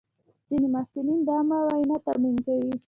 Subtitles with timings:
[0.47, 2.71] ځینې محصلین د عامه وینا تمرین کوي.